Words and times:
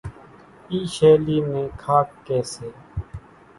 اِي 0.69 0.79
شيلي 0.95 1.37
نين 1.49 1.67
کاڪ 1.83 2.07
ڪي 2.25 2.39
سي 2.53 2.69